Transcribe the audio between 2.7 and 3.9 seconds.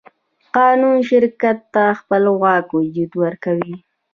وجود ورکوي.